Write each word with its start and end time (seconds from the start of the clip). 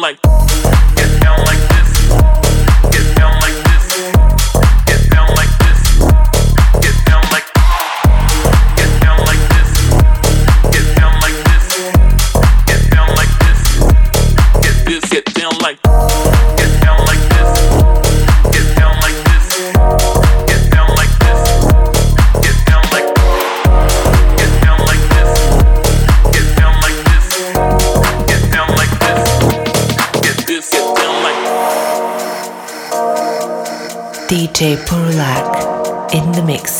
like 0.00 0.29
DJ 34.60 34.76
Purulak 34.84 36.12
in 36.12 36.32
the 36.32 36.42
mix. 36.42 36.79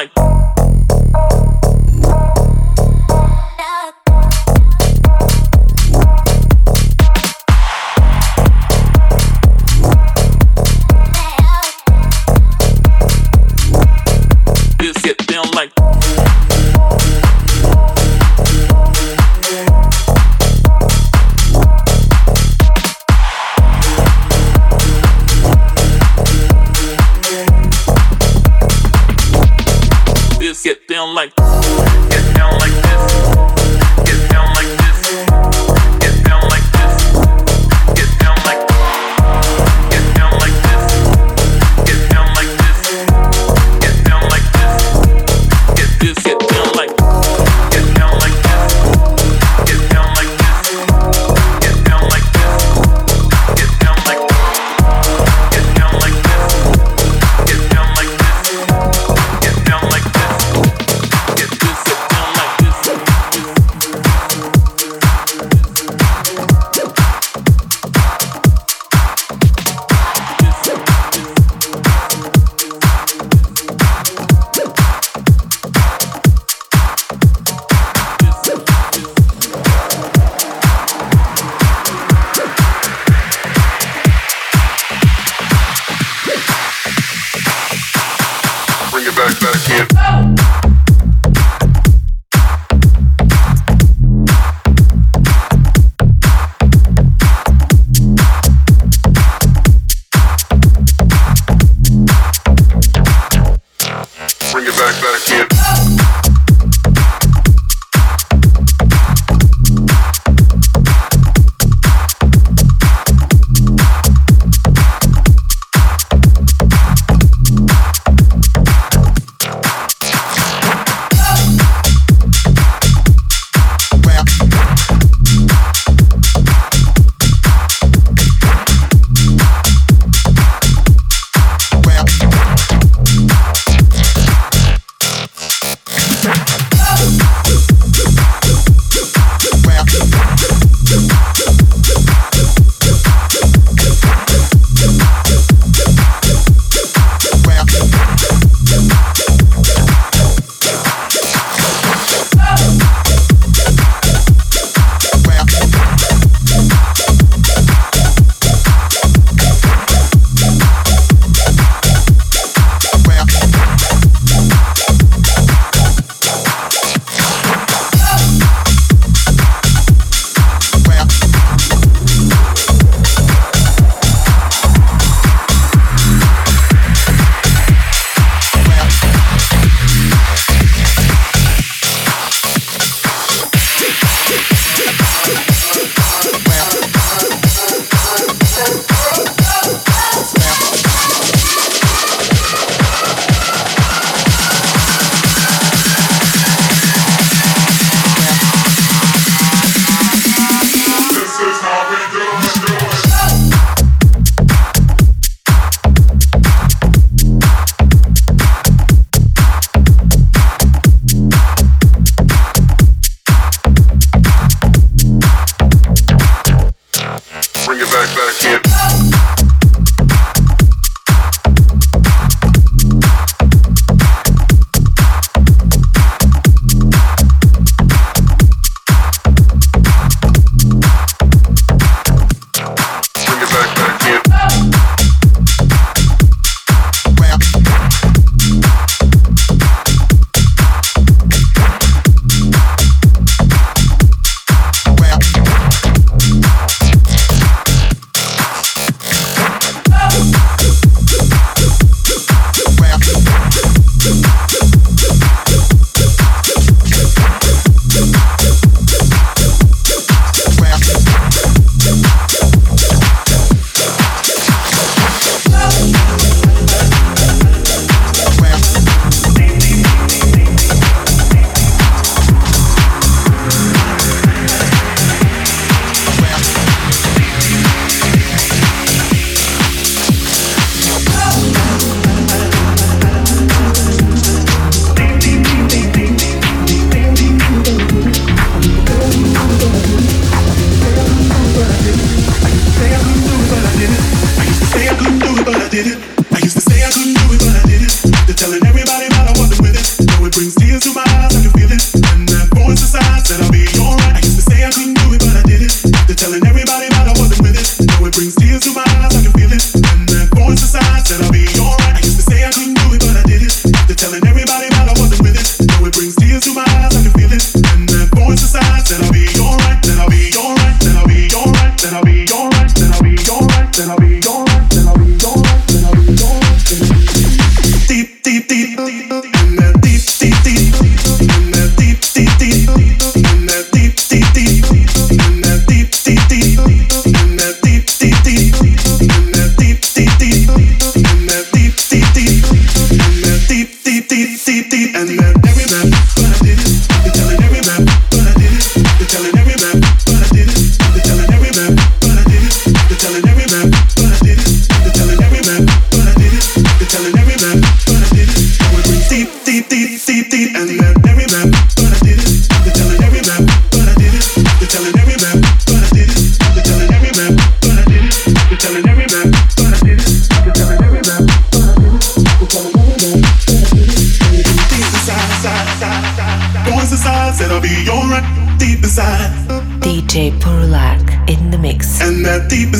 Like. 0.00 0.29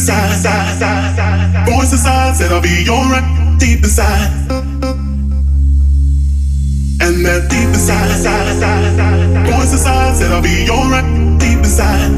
inside. 0.00 1.66
Voice 1.66 1.92
inside 1.92 2.36
said 2.36 2.52
I'll 2.52 2.62
be 2.62 2.88
alright 2.88 3.58
deep 3.58 3.80
inside. 3.80 4.30
And 7.02 7.24
that 7.24 7.48
deep 7.50 7.68
inside. 7.68 8.08
Voice 9.46 9.72
inside 9.72 10.16
said 10.16 10.32
I'll 10.32 10.42
be 10.42 10.68
alright 10.70 11.04
deep 11.38 11.58
inside. 11.58 12.10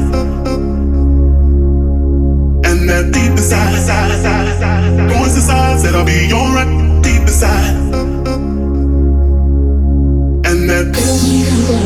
And 2.65 2.89
that 2.89 3.11
deep 3.11 3.31
inside. 3.31 3.73
Voice 5.09 5.35
inside 5.35 5.79
said 5.79 5.95
I'll 5.95 6.05
be 6.05 6.31
alright 6.31 7.03
deep 7.03 7.21
inside. 7.21 7.75
And 10.45 10.69
that 10.69 11.82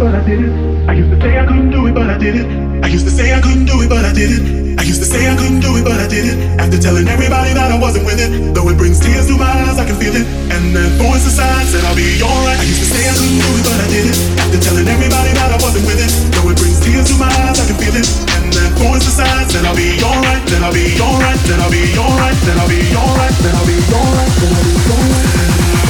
but 0.00 0.16
I 0.16 0.24
did 0.24 0.40
it. 0.40 0.52
I 0.88 0.96
used 0.96 1.12
to 1.12 1.20
say 1.20 1.36
I 1.36 1.44
couldn't 1.44 1.68
do 1.68 1.84
it, 1.84 1.92
but 1.92 2.08
I 2.08 2.16
did 2.16 2.32
it. 2.40 2.48
I 2.80 2.88
used 2.88 3.04
to 3.04 3.12
say 3.12 3.36
I 3.36 3.40
couldn't 3.44 3.68
do 3.68 3.84
it, 3.84 3.88
but 3.92 4.00
I 4.00 4.16
did 4.16 4.32
it. 4.32 4.42
I 4.80 4.82
used 4.88 5.04
to 5.04 5.04
say 5.04 5.28
I 5.28 5.36
couldn't 5.36 5.60
do 5.60 5.76
it, 5.76 5.84
but 5.84 6.00
I 6.00 6.08
did 6.08 6.24
it. 6.24 6.36
After 6.56 6.80
telling 6.80 7.04
everybody 7.04 7.52
that 7.52 7.68
I 7.68 7.76
wasn't 7.76 8.08
with 8.08 8.16
it, 8.16 8.32
though 8.56 8.64
it 8.72 8.80
brings 8.80 8.96
tears 8.96 9.28
to 9.28 9.36
my 9.36 9.44
eyes, 9.44 9.76
I 9.76 9.84
can 9.84 10.00
feel 10.00 10.16
it. 10.16 10.24
And 10.56 10.72
that 10.72 10.88
voice 10.96 11.28
inside 11.28 11.68
said 11.68 11.84
I'll 11.84 11.92
be 11.92 12.16
alright. 12.16 12.56
I 12.56 12.64
used 12.64 12.80
to 12.80 12.88
say 12.88 13.04
I 13.04 13.12
couldn't 13.12 13.44
do 13.44 13.50
it, 13.60 13.64
but 13.68 13.76
I 13.76 13.88
did 13.92 14.04
it. 14.08 14.16
After 14.40 14.58
telling 14.64 14.88
everybody 14.88 15.32
that 15.36 15.52
I 15.52 15.58
wasn't 15.60 15.84
with 15.84 16.00
it, 16.00 16.12
though 16.32 16.48
it 16.48 16.56
brings 16.56 16.80
tears 16.80 17.04
to 17.12 17.20
my 17.20 17.28
eyes, 17.44 17.60
I 17.60 17.68
can 17.68 17.76
feel 17.76 17.92
it. 17.92 18.08
And 18.40 18.48
that 18.56 18.72
voice 18.80 19.04
inside 19.04 19.52
said 19.52 19.68
I'll 19.68 19.76
be 19.76 20.00
alright, 20.00 20.40
then 20.48 20.64
I'll 20.64 20.72
be 20.72 20.96
alright, 20.96 21.40
then 21.44 21.60
I'll 21.60 21.68
be 21.68 21.84
alright, 22.00 22.40
then 22.48 22.56
I'll 22.56 22.72
be 22.72 22.80
alright, 22.96 23.36
then 23.36 23.52
I'll 23.52 23.68
be 23.68 23.76
alright, 23.84 24.32
then 24.32 24.48
I'll 24.48 24.64
be 24.64 24.80
alright 24.80 25.89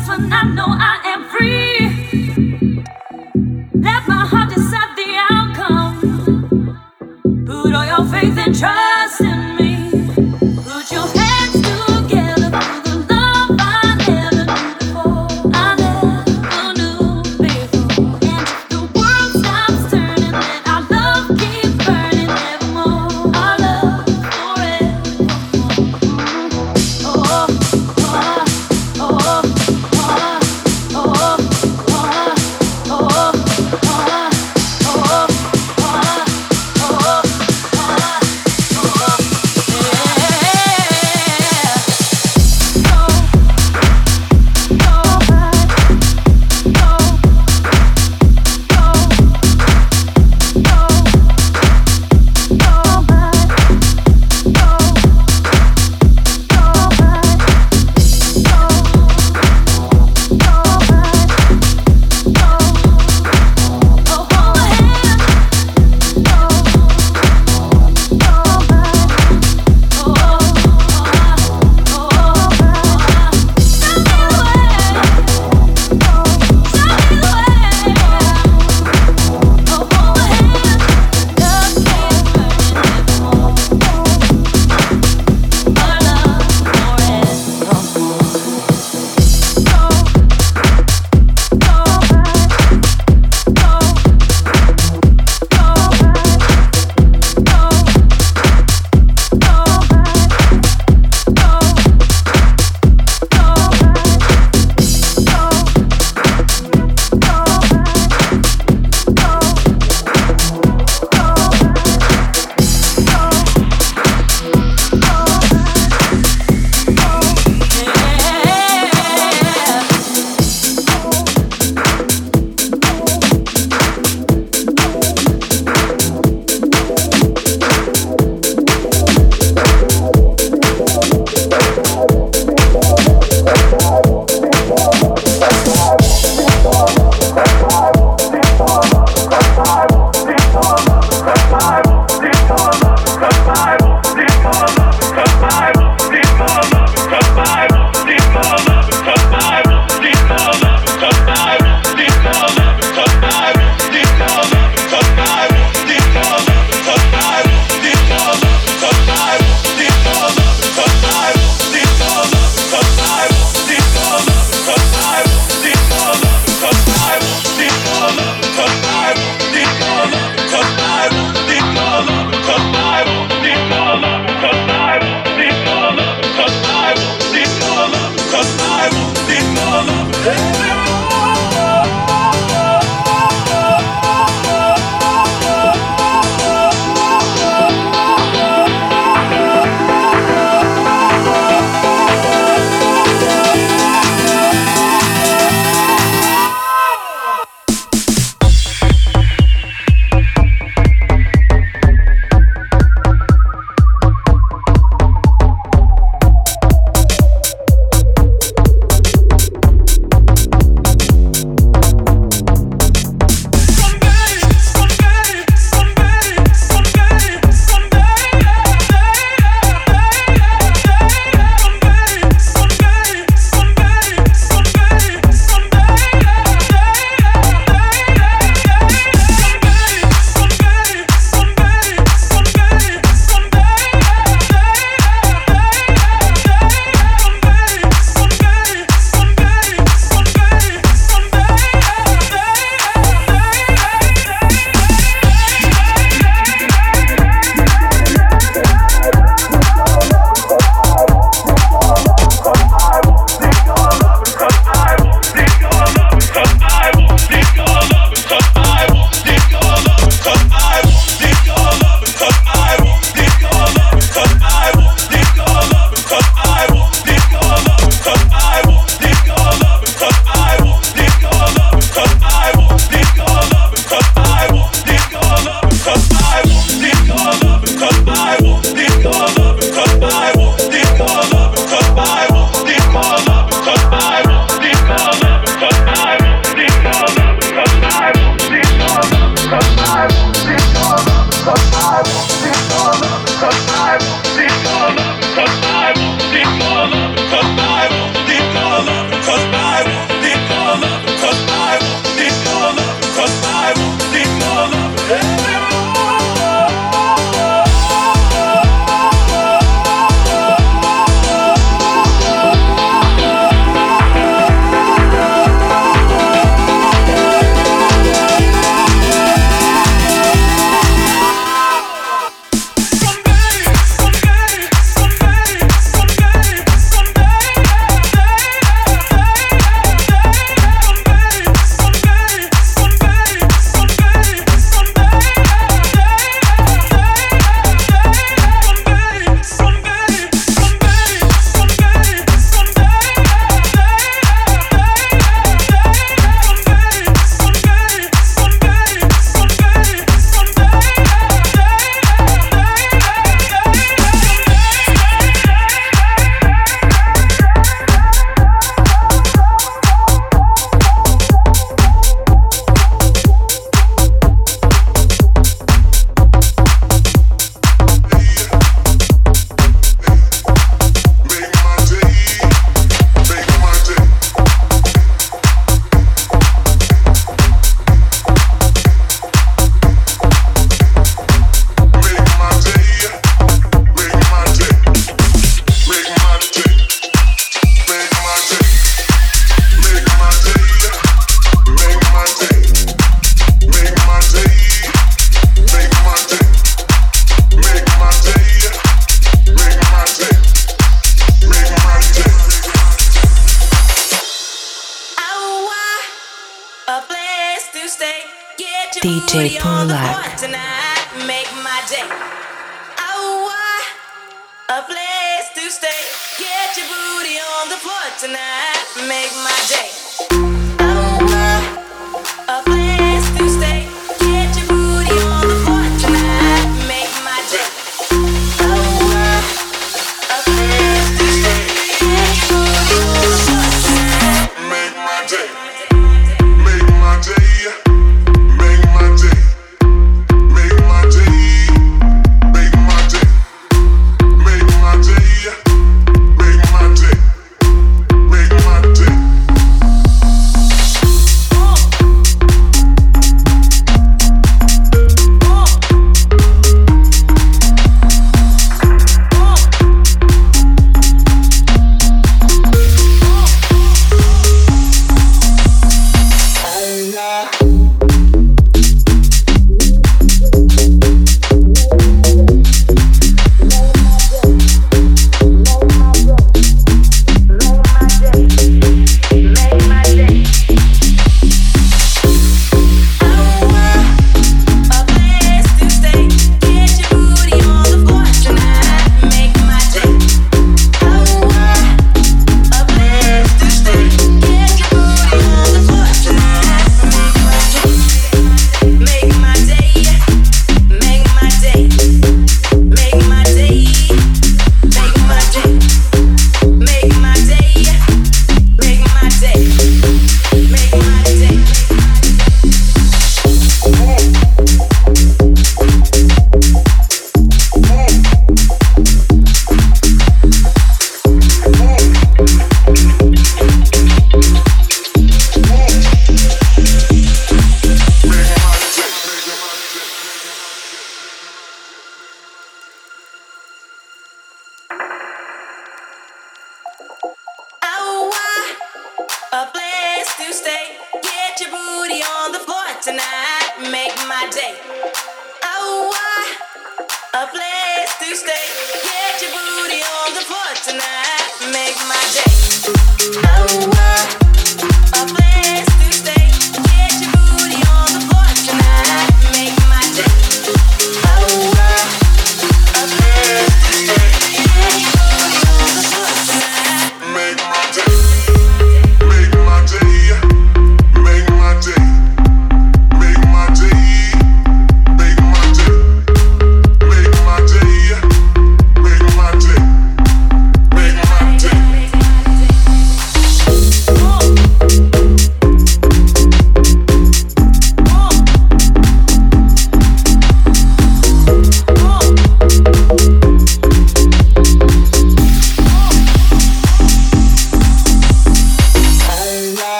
That's 0.00 0.18
when 0.18 0.32
I 0.32 0.42
know 0.44 0.64
I 0.66 0.98
am 1.12 1.28
free. 1.28 1.99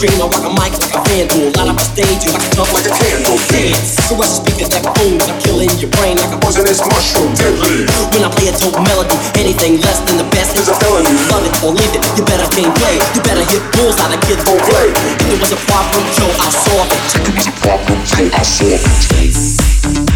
mainstream. 0.00 0.20
I 0.20 0.28
rock 0.32 0.44
a 0.44 0.52
mic 0.56 0.72
like 0.80 0.94
a 0.94 1.00
vandal. 1.08 1.52
Light 1.56 1.68
up 1.68 1.76
a 1.76 1.84
stage 1.84 2.24
and 2.26 2.36
I 2.36 2.40
can 2.40 2.52
jump 2.56 2.72
like 2.72 2.86
a 2.88 2.92
candle. 2.96 3.36
Dance. 3.52 4.00
So 4.08 4.16
I 4.16 4.26
speak 4.26 4.58
at 4.64 4.70
that 4.72 4.84
boom, 4.96 5.20
I'm 5.20 5.36
killing 5.40 5.70
your 5.78 5.90
brain 6.00 6.16
like 6.16 6.32
a 6.32 6.38
poisonous 6.40 6.80
mushroom. 6.88 7.32
Deadly. 7.36 7.84
When 8.12 8.24
I 8.24 8.30
play 8.32 8.48
a 8.48 8.54
dope 8.56 8.80
melody, 8.80 9.16
anything 9.36 9.80
less 9.84 10.00
than 10.08 10.16
the 10.16 10.28
best 10.32 10.56
is 10.56 10.68
a 10.68 10.74
felony. 10.80 11.12
Love 11.28 11.44
it 11.44 11.54
or 11.60 11.72
leave 11.76 11.92
it. 11.92 12.02
You 12.16 12.24
better 12.24 12.48
game 12.56 12.72
play. 12.80 12.96
You 13.14 13.20
better 13.22 13.44
hit 13.44 13.62
bulls 13.76 13.98
out 14.00 14.12
of 14.12 14.20
won't 14.46 14.62
play. 14.64 14.88
If 14.90 15.18
there 15.20 15.40
was 15.40 15.52
a 15.52 15.60
problem, 15.68 16.02
Joe, 16.16 16.32
I'll 16.40 16.54
solve 16.54 16.88
it. 16.88 17.02
If 17.04 17.22
there 17.24 17.36
was 17.36 17.48
a 17.48 17.54
problem, 17.60 17.98
Joe, 18.08 18.28
I'll 18.32 18.44
solve 18.44 18.80
it. 18.80 20.09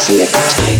see 0.00 0.22
it. 0.22 0.73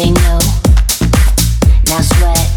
They 0.00 0.10
know. 0.12 0.38
Now 1.84 2.00
sweat. 2.00 2.49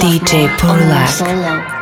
DJ 0.00 0.48
Polak 0.56 1.20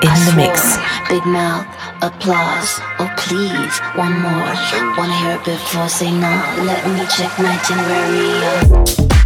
in 0.02 0.26
the 0.26 0.34
mix. 0.34 0.76
Big 1.08 1.24
mouth, 1.24 1.64
applause. 2.02 2.80
Oh 2.98 3.08
please, 3.16 3.78
one 3.94 4.20
more. 4.20 4.54
Wanna 4.98 5.16
hear 5.18 5.36
it 5.36 5.44
before 5.44 5.88
say 5.88 6.10
no. 6.10 6.28
Let 6.64 6.84
me 6.90 7.06
check 7.06 7.38
my 7.38 7.56
January. 7.68 9.17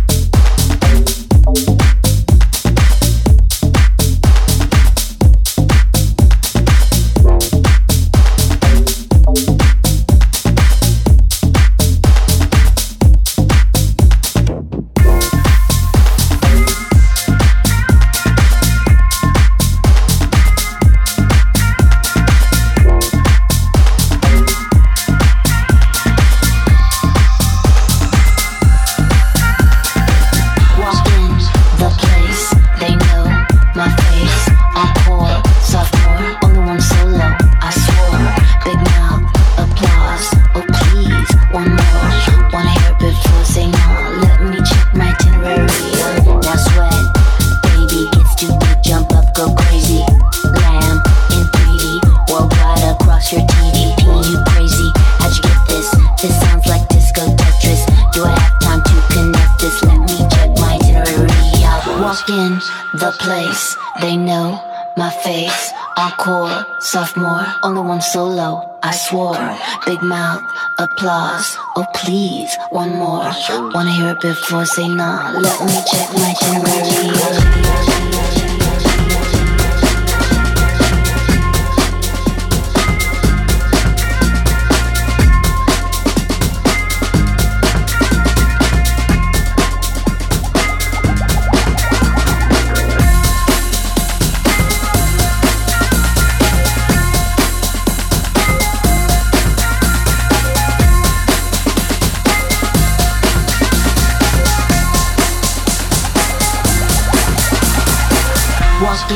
Wanna 73.50 73.90
hear 73.90 74.10
it 74.10 74.20
before, 74.20 74.64
say 74.64 74.86
nah. 74.88 75.32
Let 75.32 75.60
me 75.66 75.82
check 75.90 76.12
my 76.12 76.32
generation. 76.40 78.01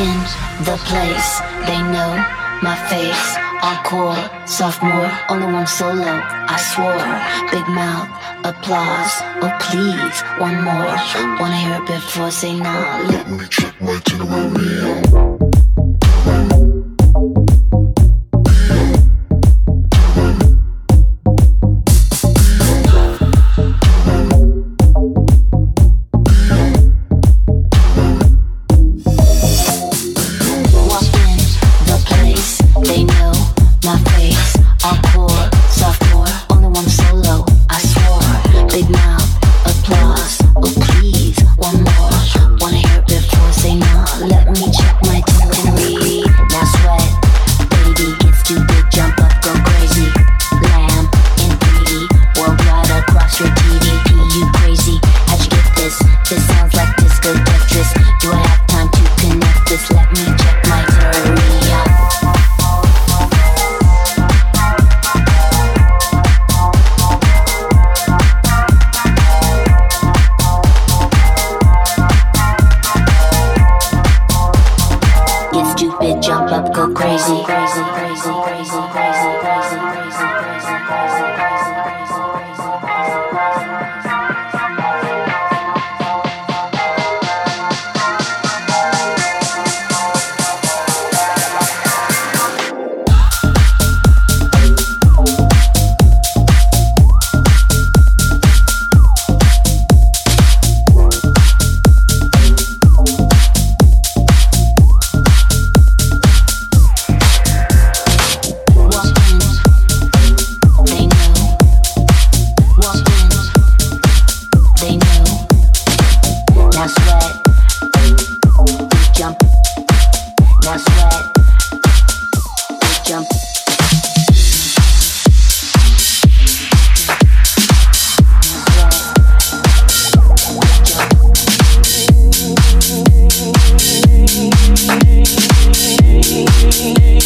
in 0.04 0.18
the 0.68 0.76
place. 0.88 1.40
They 1.66 1.80
know 1.92 2.12
my 2.62 2.76
face. 2.90 3.26
Encore, 3.62 4.20
sophomore, 4.46 5.10
only 5.30 5.46
one 5.46 5.66
solo. 5.66 6.14
I 6.54 6.56
swore. 6.70 7.12
Big 7.50 7.66
mouth, 7.72 8.08
applause. 8.44 9.12
Oh 9.42 9.52
please, 9.66 10.16
one 10.38 10.58
more. 10.62 10.92
Wanna 11.40 11.56
hear 11.56 11.76
it 11.80 11.86
before 11.86 12.30
say 12.30 12.54
nah. 12.58 13.08
Let 13.08 13.30
me 13.30 13.46
check 13.48 13.74
my 13.80 13.98
Tenorio. 14.04 15.36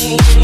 Thank 0.00 0.40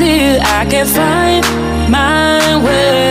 clear, 0.00 0.38
I 0.40 0.64
can 0.64 0.86
find 0.86 1.44
my 1.90 2.64
way. 2.64 3.09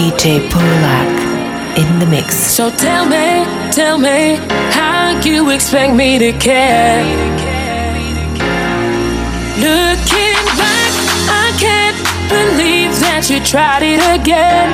DJ 0.00 0.40
Polak 0.48 1.12
in 1.76 1.98
the 1.98 2.06
mix. 2.06 2.34
So 2.34 2.70
tell 2.70 3.04
me, 3.04 3.44
tell 3.70 3.98
me, 3.98 4.36
how 4.72 5.20
you 5.22 5.50
expect 5.50 5.94
me 5.94 6.18
to 6.18 6.32
care? 6.38 7.04
Looking 9.68 10.40
back, 10.56 10.92
I 11.44 11.46
can't 11.60 11.98
believe 12.32 12.92
that 13.04 13.28
you 13.28 13.40
tried 13.44 13.82
it 13.82 14.00
again. 14.18 14.70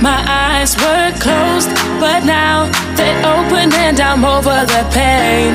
My 0.00 0.24
eyes 0.24 0.74
were 0.80 1.12
closed, 1.20 1.68
but 2.00 2.24
now 2.24 2.72
they're 2.96 3.20
open 3.36 3.70
and 3.84 4.00
I'm 4.00 4.24
over 4.24 4.64
the 4.64 4.82
pain. 4.96 5.52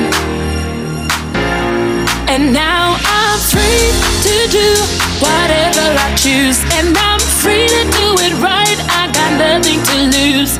And 2.30 2.52
now 2.54 2.94
I'm 2.94 3.38
free 3.50 3.90
to 4.22 4.34
do 4.52 5.03
whatever 5.20 5.86
I 6.06 6.14
choose. 6.16 6.58
And 6.78 6.96
I'm 6.96 7.20
free 7.42 7.66
to 7.68 7.82
do 7.98 8.06
it 8.26 8.34
right. 8.42 8.78
I 9.00 9.10
got 9.12 9.32
nothing 9.38 9.80
to 9.90 9.96
lose. 10.16 10.56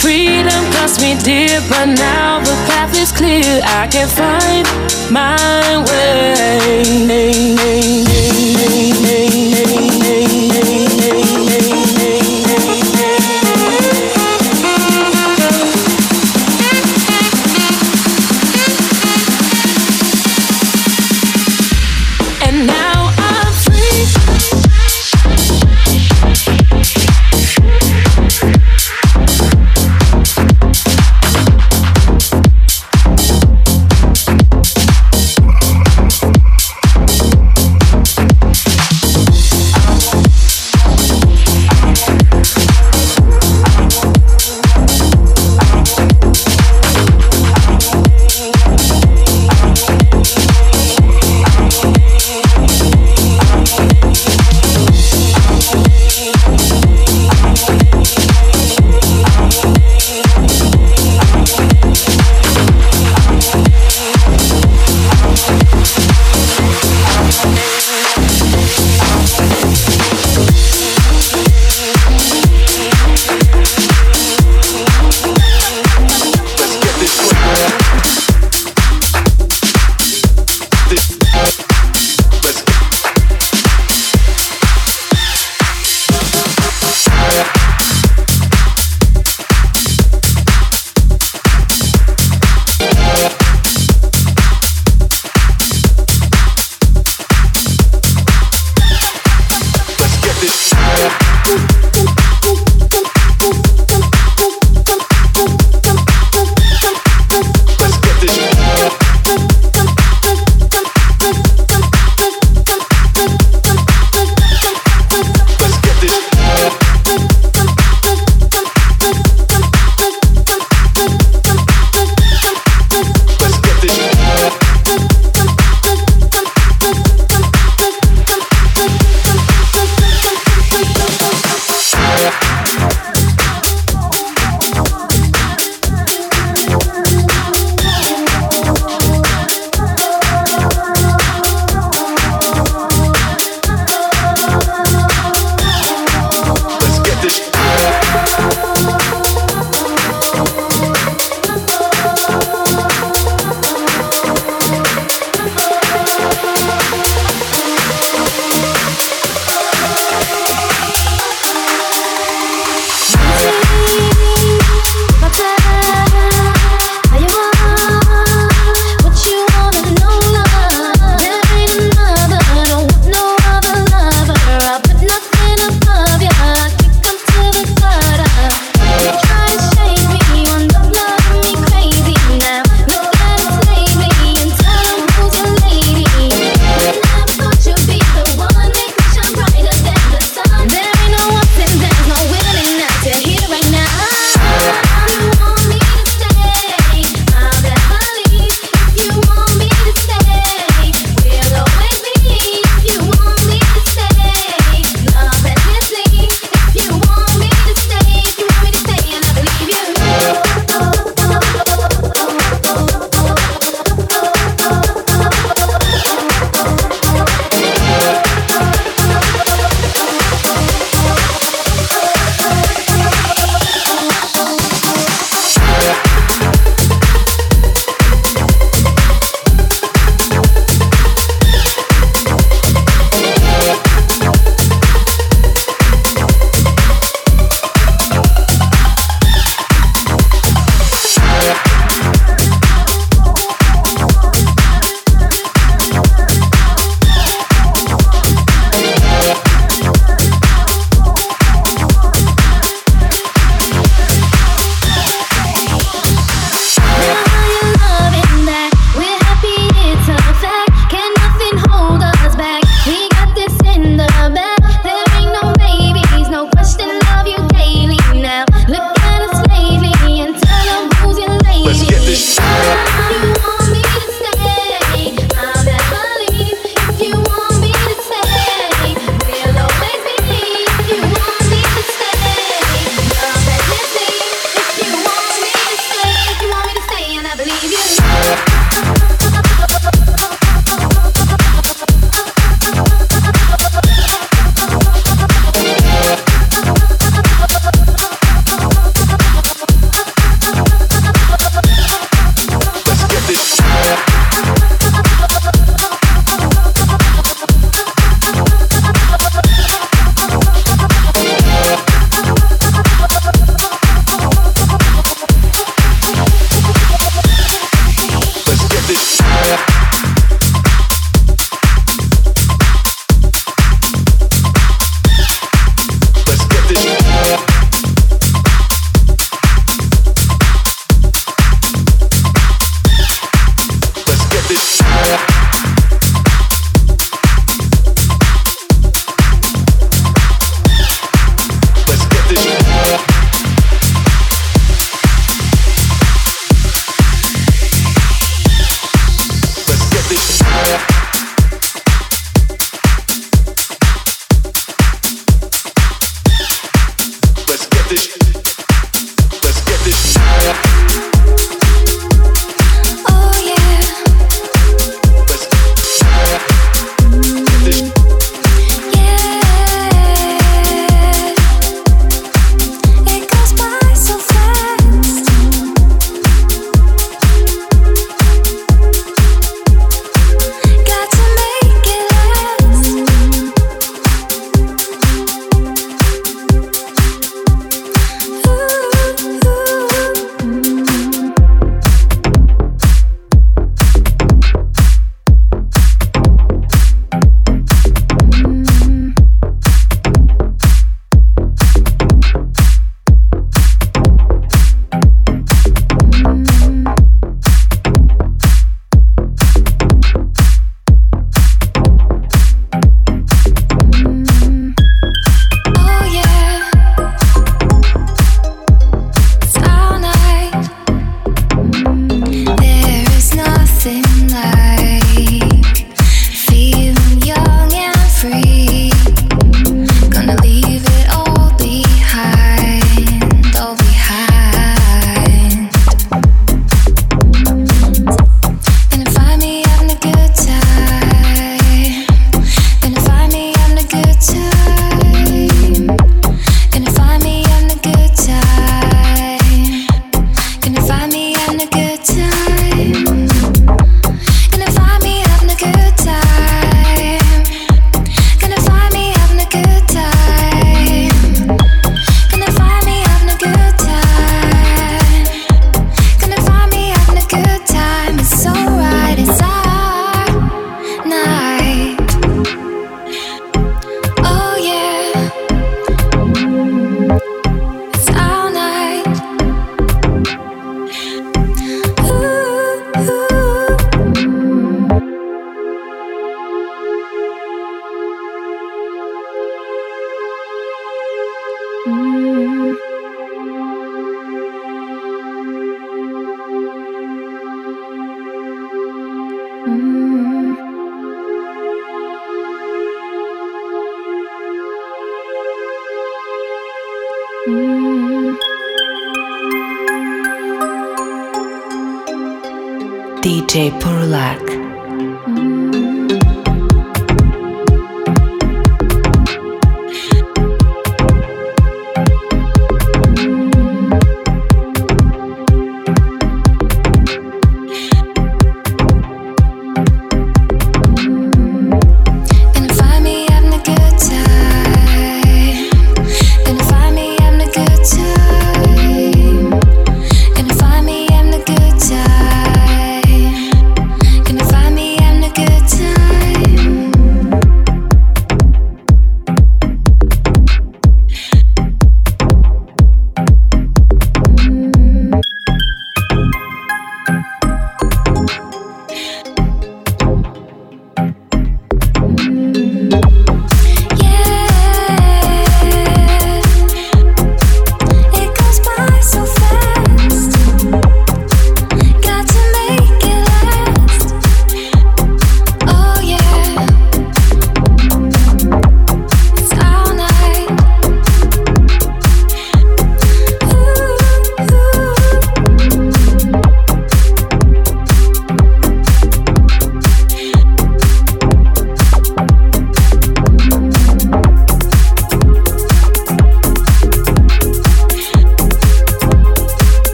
Freedom 0.00 0.62
cost 0.74 1.00
me 1.00 1.16
dear, 1.22 1.60
but 1.68 1.86
now 1.86 2.40
the 2.40 2.56
path 2.68 2.94
is 2.96 3.10
clear. 3.12 3.60
I 3.64 3.88
can 3.88 4.08
find 4.08 4.66
my 5.10 5.84
way. 5.88 6.26